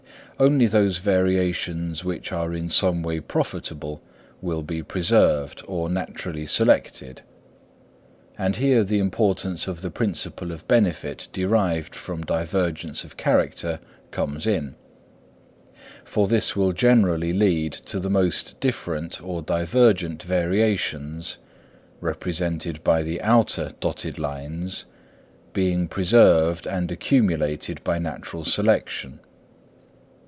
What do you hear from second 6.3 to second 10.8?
selected. And here the importance of the principle of